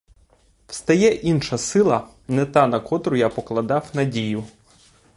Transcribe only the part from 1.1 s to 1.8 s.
інша